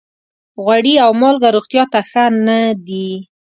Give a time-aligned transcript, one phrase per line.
[0.63, 3.09] غوړي او مالګه روغتیا ته ښه نه دي.